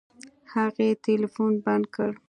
هغې 0.53 0.89
ټلفون 1.03 1.53
بند 1.65 1.85
کړ. 1.95 2.11